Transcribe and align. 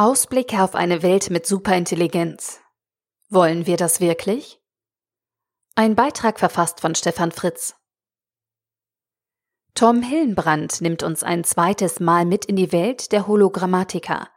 Ausblicke 0.00 0.62
auf 0.62 0.76
eine 0.76 1.02
Welt 1.02 1.28
mit 1.28 1.44
Superintelligenz. 1.44 2.60
Wollen 3.30 3.66
wir 3.66 3.76
das 3.76 4.00
wirklich? 4.00 4.60
Ein 5.74 5.96
Beitrag 5.96 6.38
verfasst 6.38 6.80
von 6.80 6.94
Stefan 6.94 7.32
Fritz. 7.32 7.74
Tom 9.74 10.02
Hillenbrand 10.02 10.82
nimmt 10.82 11.02
uns 11.02 11.24
ein 11.24 11.42
zweites 11.42 11.98
Mal 11.98 12.26
mit 12.26 12.44
in 12.44 12.54
die 12.54 12.70
Welt 12.70 13.10
der 13.10 13.26
Hologrammatiker, 13.26 14.28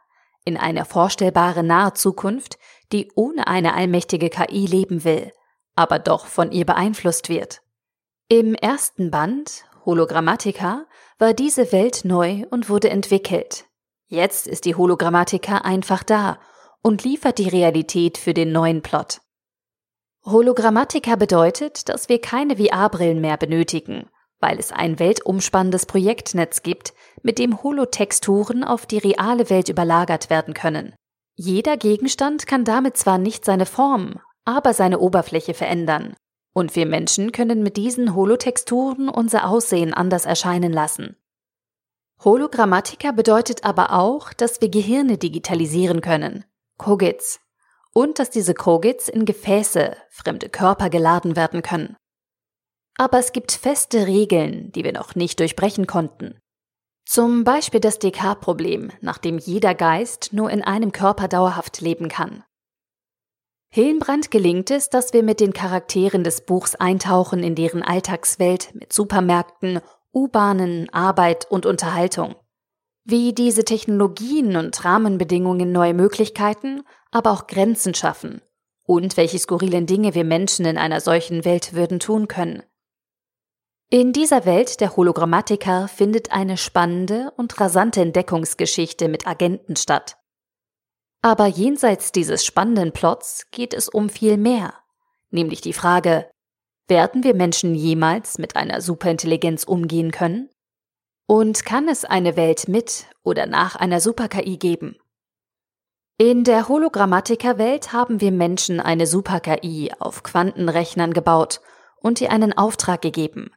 in 0.44 0.56
eine 0.56 0.84
vorstellbare 0.84 1.62
nahe 1.62 1.92
Zukunft, 1.92 2.58
die 2.90 3.12
ohne 3.14 3.46
eine 3.46 3.74
allmächtige 3.74 4.30
KI 4.30 4.66
leben 4.66 5.04
will, 5.04 5.30
aber 5.76 6.00
doch 6.00 6.26
von 6.26 6.50
ihr 6.50 6.66
beeinflusst 6.66 7.28
wird. 7.28 7.62
Im 8.26 8.56
ersten 8.56 9.12
Band, 9.12 9.64
Hologrammatica, 9.84 10.86
war 11.20 11.34
diese 11.34 11.70
Welt 11.70 12.00
neu 12.04 12.46
und 12.50 12.68
wurde 12.68 12.90
entwickelt. 12.90 13.66
Jetzt 14.12 14.46
ist 14.46 14.66
die 14.66 14.74
Hologrammatica 14.74 15.56
einfach 15.56 16.02
da 16.02 16.38
und 16.82 17.02
liefert 17.02 17.38
die 17.38 17.48
Realität 17.48 18.18
für 18.18 18.34
den 18.34 18.52
neuen 18.52 18.82
Plot. 18.82 19.22
Hologrammatica 20.26 21.16
bedeutet, 21.16 21.88
dass 21.88 22.10
wir 22.10 22.20
keine 22.20 22.58
VR-Brillen 22.58 23.22
mehr 23.22 23.38
benötigen, 23.38 24.10
weil 24.38 24.58
es 24.58 24.70
ein 24.70 24.98
weltumspannendes 24.98 25.86
Projektnetz 25.86 26.62
gibt, 26.62 26.92
mit 27.22 27.38
dem 27.38 27.62
Holotexturen 27.62 28.64
auf 28.64 28.84
die 28.84 28.98
reale 28.98 29.48
Welt 29.48 29.70
überlagert 29.70 30.28
werden 30.28 30.52
können. 30.52 30.94
Jeder 31.34 31.78
Gegenstand 31.78 32.46
kann 32.46 32.66
damit 32.66 32.98
zwar 32.98 33.16
nicht 33.16 33.46
seine 33.46 33.64
Form, 33.64 34.20
aber 34.44 34.74
seine 34.74 34.98
Oberfläche 34.98 35.54
verändern. 35.54 36.12
Und 36.52 36.76
wir 36.76 36.84
Menschen 36.84 37.32
können 37.32 37.62
mit 37.62 37.78
diesen 37.78 38.14
Holotexturen 38.14 39.08
unser 39.08 39.48
Aussehen 39.48 39.94
anders 39.94 40.26
erscheinen 40.26 40.70
lassen. 40.70 41.16
Hologrammatika 42.24 43.10
bedeutet 43.10 43.64
aber 43.64 43.92
auch, 43.92 44.32
dass 44.32 44.60
wir 44.60 44.68
Gehirne 44.68 45.18
digitalisieren 45.18 46.00
können. 46.00 46.44
Kogits. 46.78 47.40
Und 47.94 48.18
dass 48.18 48.30
diese 48.30 48.54
Kogits 48.54 49.08
in 49.08 49.24
Gefäße, 49.24 49.96
fremde 50.08 50.48
Körper 50.48 50.88
geladen 50.88 51.36
werden 51.36 51.62
können. 51.62 51.96
Aber 52.96 53.18
es 53.18 53.32
gibt 53.32 53.52
feste 53.52 54.06
Regeln, 54.06 54.70
die 54.72 54.84
wir 54.84 54.92
noch 54.92 55.14
nicht 55.14 55.40
durchbrechen 55.40 55.86
konnten. 55.86 56.38
Zum 57.04 57.44
Beispiel 57.44 57.80
das 57.80 57.98
Descartes-Problem, 57.98 58.92
nach 59.00 59.18
dem 59.18 59.38
jeder 59.38 59.74
Geist 59.74 60.32
nur 60.32 60.50
in 60.50 60.62
einem 60.62 60.92
Körper 60.92 61.28
dauerhaft 61.28 61.80
leben 61.80 62.08
kann. 62.08 62.44
Hillenbrand 63.70 64.30
gelingt 64.30 64.70
es, 64.70 64.90
dass 64.90 65.12
wir 65.12 65.22
mit 65.22 65.40
den 65.40 65.52
Charakteren 65.52 66.24
des 66.24 66.42
Buchs 66.42 66.74
eintauchen 66.74 67.42
in 67.42 67.54
deren 67.54 67.82
Alltagswelt 67.82 68.74
mit 68.74 68.92
Supermärkten, 68.92 69.80
U-Bahnen, 70.14 70.88
Arbeit 70.92 71.50
und 71.50 71.66
Unterhaltung. 71.66 72.34
Wie 73.04 73.32
diese 73.32 73.64
Technologien 73.64 74.56
und 74.56 74.84
Rahmenbedingungen 74.84 75.72
neue 75.72 75.94
Möglichkeiten, 75.94 76.82
aber 77.10 77.32
auch 77.32 77.46
Grenzen 77.46 77.94
schaffen 77.94 78.42
und 78.84 79.16
welche 79.16 79.38
skurrilen 79.38 79.86
Dinge 79.86 80.14
wir 80.14 80.24
Menschen 80.24 80.66
in 80.66 80.78
einer 80.78 81.00
solchen 81.00 81.44
Welt 81.44 81.72
würden 81.72 82.00
tun 82.00 82.28
können. 82.28 82.62
In 83.90 84.12
dieser 84.12 84.46
Welt 84.46 84.80
der 84.80 84.96
Hologrammatiker 84.96 85.86
findet 85.88 86.32
eine 86.32 86.56
spannende 86.56 87.30
und 87.36 87.60
rasante 87.60 88.00
Entdeckungsgeschichte 88.00 89.08
mit 89.08 89.26
Agenten 89.26 89.76
statt. 89.76 90.16
Aber 91.20 91.46
jenseits 91.46 92.10
dieses 92.10 92.44
spannenden 92.44 92.92
Plots 92.92 93.50
geht 93.50 93.74
es 93.74 93.88
um 93.88 94.08
viel 94.08 94.38
mehr, 94.38 94.74
nämlich 95.30 95.60
die 95.60 95.72
Frage, 95.72 96.31
werden 96.88 97.24
wir 97.24 97.34
Menschen 97.34 97.74
jemals 97.74 98.38
mit 98.38 98.56
einer 98.56 98.80
Superintelligenz 98.80 99.64
umgehen 99.64 100.10
können? 100.10 100.48
Und 101.26 101.64
kann 101.64 101.88
es 101.88 102.04
eine 102.04 102.36
Welt 102.36 102.68
mit 102.68 103.06
oder 103.22 103.46
nach 103.46 103.76
einer 103.76 104.00
Super-KI 104.00 104.56
geben? 104.58 104.96
In 106.18 106.44
der 106.44 106.68
Hologrammatiker-Welt 106.68 107.92
haben 107.92 108.20
wir 108.20 108.32
Menschen 108.32 108.80
eine 108.80 109.06
Super-KI 109.06 109.92
auf 109.98 110.22
Quantenrechnern 110.22 111.12
gebaut 111.14 111.60
und 111.96 112.20
ihr 112.20 112.30
einen 112.30 112.52
Auftrag 112.52 113.00
gegeben, 113.00 113.50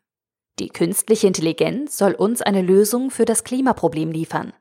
die 0.59 0.69
künstliche 0.69 1.27
Intelligenz 1.27 1.97
soll 1.97 2.13
uns 2.13 2.41
eine 2.41 2.61
Lösung 2.61 3.11
für 3.11 3.25
das 3.25 3.43
Klimaproblem 3.43 4.11
liefern. 4.11 4.53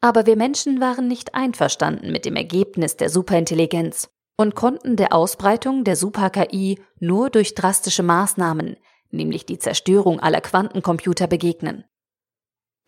Aber 0.00 0.26
wir 0.26 0.36
Menschen 0.36 0.80
waren 0.80 1.06
nicht 1.06 1.34
einverstanden 1.34 2.10
mit 2.10 2.24
dem 2.24 2.34
Ergebnis 2.34 2.96
der 2.96 3.08
Superintelligenz 3.08 4.10
und 4.36 4.54
konnten 4.54 4.96
der 4.96 5.12
Ausbreitung 5.12 5.84
der 5.84 5.96
Super-KI 5.96 6.80
nur 6.98 7.30
durch 7.30 7.54
drastische 7.54 8.02
Maßnahmen, 8.02 8.76
nämlich 9.10 9.46
die 9.46 9.58
Zerstörung 9.58 10.20
aller 10.20 10.40
Quantencomputer, 10.40 11.26
begegnen. 11.26 11.84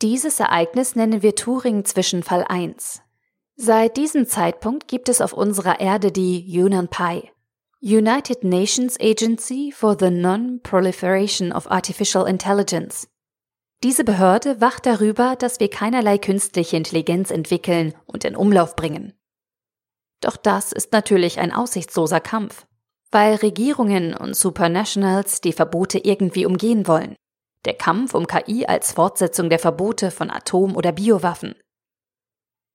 Dieses 0.03 0.41
Ereignis 0.41 0.97
nennen 0.97 1.23
wir 1.23 1.35
Turing-Zwischenfall 1.35 2.45
1. 2.49 3.01
Seit 3.55 3.97
diesem 3.97 4.27
Zeitpunkt 4.27 4.89
gibt 4.89 5.09
es 5.09 5.23
auf 5.23 5.33
unserer 5.33 5.81
Erde 5.81 6.13
die 6.13 6.41
Yunnan 6.41 6.89
Pi, 6.89 7.31
United 7.81 8.45
Nations 8.45 8.99
Agency 9.01 9.73
for 9.73 9.97
the 9.99 10.11
Non-Proliferation 10.11 11.53
of 11.53 11.71
Artificial 11.71 12.29
Intelligence. 12.29 13.09
Diese 13.83 14.05
Behörde 14.05 14.61
wacht 14.61 14.85
darüber, 14.85 15.37
dass 15.37 15.61
wir 15.61 15.71
keinerlei 15.71 16.19
künstliche 16.19 16.77
Intelligenz 16.77 17.31
entwickeln 17.31 17.95
und 18.07 18.25
in 18.25 18.35
Umlauf 18.35 18.77
bringen. 18.77 19.13
Doch 20.21 20.37
das 20.37 20.73
ist 20.73 20.93
natürlich 20.93 21.39
ein 21.39 21.53
aussichtsloser 21.53 22.21
Kampf, 22.21 22.67
weil 23.11 23.37
Regierungen 23.37 24.15
und 24.15 24.35
Supernationals 24.35 25.41
die 25.41 25.53
Verbote 25.53 25.99
irgendwie 25.99 26.47
umgehen 26.47 26.87
wollen. 26.87 27.17
Der 27.65 27.75
Kampf 27.75 28.15
um 28.15 28.27
KI 28.27 28.67
als 28.67 28.93
Fortsetzung 28.93 29.51
der 29.51 29.59
Verbote 29.59 30.11
von 30.11 30.31
Atom- 30.31 30.77
oder 30.77 30.93
Biowaffen. 30.93 31.55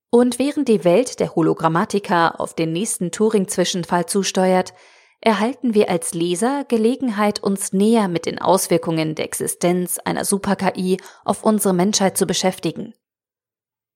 Und 0.10 0.40
während 0.40 0.68
die 0.68 0.84
Welt 0.84 1.22
der 1.22 1.36
Hologrammatiker 1.36 2.40
auf 2.42 2.54
den 2.54 2.74
nächsten 2.74 3.12
Turing-Zwischenfall 3.12 4.08
zusteuert, 4.08 4.74
erhalten 5.22 5.74
wir 5.74 5.90
als 5.90 6.14
Leser 6.14 6.66
Gelegenheit, 6.68 7.42
uns 7.42 7.72
näher 7.72 8.10
mit 8.10 8.26
den 8.26 8.40
Auswirkungen 8.40 9.16
der 9.16 9.26
Existenz 9.26 10.00
einer 10.00 10.26
Super-KI 10.26 10.98
auf 11.24 11.44
unsere 11.44 11.74
Menschheit 11.74 12.18
zu 12.18 12.26
beschäftigen. 12.26 12.94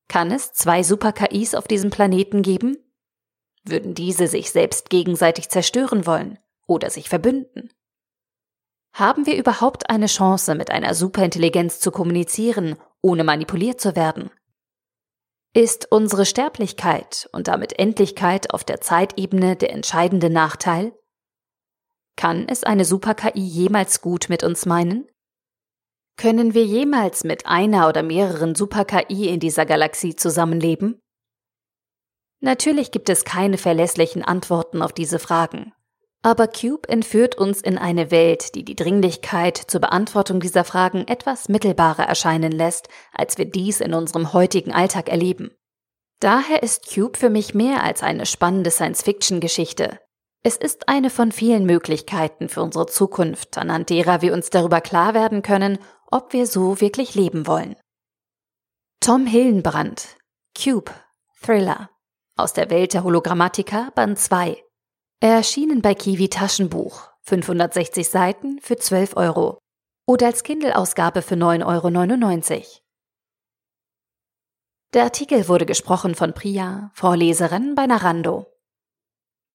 Kann 0.07 0.31
es 0.31 0.53
zwei 0.53 0.83
Super-KIs 0.83 1.55
auf 1.55 1.67
diesem 1.67 1.89
Planeten 1.89 2.43
geben? 2.43 2.77
Würden 3.65 3.95
diese 3.95 4.27
sich 4.27 4.51
selbst 4.51 4.89
gegenseitig 4.89 5.49
zerstören 5.49 6.05
wollen 6.05 6.37
oder 6.67 6.89
sich 6.89 7.09
verbünden? 7.09 7.71
Haben 8.93 9.25
wir 9.25 9.35
überhaupt 9.37 9.89
eine 9.89 10.05
Chance, 10.05 10.55
mit 10.55 10.71
einer 10.71 10.93
Superintelligenz 10.93 11.79
zu 11.79 11.91
kommunizieren, 11.91 12.77
ohne 13.01 13.23
manipuliert 13.23 13.81
zu 13.81 13.95
werden? 13.95 14.29
Ist 15.53 15.91
unsere 15.91 16.25
Sterblichkeit 16.25 17.27
und 17.31 17.47
damit 17.47 17.77
Endlichkeit 17.79 18.53
auf 18.53 18.63
der 18.63 18.81
Zeitebene 18.81 19.55
der 19.55 19.71
entscheidende 19.71 20.29
Nachteil? 20.29 20.93
Kann 22.15 22.47
es 22.47 22.63
eine 22.63 22.85
Super-KI 22.85 23.41
jemals 23.41 24.01
gut 24.01 24.27
mit 24.29 24.43
uns 24.43 24.65
meinen? 24.65 25.07
Können 26.17 26.53
wir 26.53 26.63
jemals 26.65 27.23
mit 27.23 27.45
einer 27.45 27.89
oder 27.89 28.03
mehreren 28.03 28.55
Super-KI 28.55 29.27
in 29.27 29.39
dieser 29.39 29.65
Galaxie 29.65 30.15
zusammenleben? 30.15 31.01
Natürlich 32.39 32.91
gibt 32.91 33.09
es 33.09 33.25
keine 33.25 33.57
verlässlichen 33.57 34.23
Antworten 34.23 34.81
auf 34.81 34.93
diese 34.93 35.19
Fragen. 35.19 35.73
Aber 36.21 36.47
Cube 36.47 36.89
entführt 36.89 37.35
uns 37.35 37.61
in 37.61 37.77
eine 37.77 38.09
Welt, 38.09 38.55
die 38.55 38.65
die 38.65 38.75
Dringlichkeit 38.75 39.57
zur 39.57 39.79
Beantwortung 39.79 40.39
dieser 40.39 40.63
Fragen 40.63 41.07
etwas 41.07 41.49
mittelbarer 41.49 42.03
erscheinen 42.03 42.51
lässt, 42.51 42.89
als 43.13 43.37
wir 43.37 43.45
dies 43.45 43.79
in 43.79 43.93
unserem 43.93 44.33
heutigen 44.33 44.73
Alltag 44.73 45.09
erleben. 45.09 45.51
Daher 46.19 46.63
ist 46.63 46.91
Cube 46.91 47.17
für 47.17 47.29
mich 47.29 47.53
mehr 47.53 47.83
als 47.83 48.01
eine 48.01 48.25
spannende 48.25 48.71
Science-Fiction-Geschichte. 48.71 49.99
Es 50.41 50.57
ist 50.57 50.89
eine 50.89 51.09
von 51.09 51.31
vielen 51.31 51.65
Möglichkeiten 51.65 52.49
für 52.49 52.63
unsere 52.63 52.87
Zukunft, 52.87 53.57
anhand 53.57 53.89
derer 53.89 54.21
wir 54.23 54.33
uns 54.33 54.49
darüber 54.49 54.81
klar 54.81 55.13
werden 55.13 55.41
können, 55.41 55.77
ob 56.09 56.33
wir 56.33 56.47
so 56.47 56.81
wirklich 56.81 57.13
leben 57.13 57.45
wollen. 57.45 57.75
Tom 58.99 59.27
Hillenbrand, 59.27 60.17
Cube, 60.57 60.91
Thriller, 61.39 61.91
aus 62.35 62.53
der 62.53 62.69
Welt 62.69 62.93
der 62.93 63.03
Hologrammatika, 63.03 63.91
Band 63.95 64.19
2, 64.19 64.61
Erschienen 65.21 65.81
bei 65.81 65.95
Kiwi 65.95 66.29
Taschenbuch, 66.29 67.09
560 67.21 68.07
Seiten 68.07 68.59
für 68.59 68.75
12 68.77 69.15
Euro 69.17 69.59
oder 70.07 70.27
als 70.27 70.43
Kindle-Ausgabe 70.43 71.21
für 71.21 71.35
9,99 71.35 72.51
Euro. 72.53 72.65
Der 74.93 75.03
Artikel 75.03 75.47
wurde 75.47 75.65
gesprochen 75.65 76.15
von 76.15 76.33
Priya, 76.33 76.91
Vorleserin 76.93 77.75
bei 77.75 77.87
Narando. 77.87 78.54